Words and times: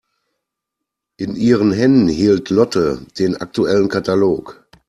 In 1.19 1.35
ihren 1.35 1.71
Händen 1.71 2.07
hielt 2.07 2.49
Lotte 2.49 3.05
den 3.19 3.37
aktuellen 3.37 3.87
Katalog. 3.87 4.65